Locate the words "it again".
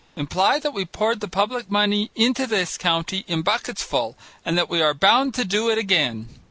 5.69-6.27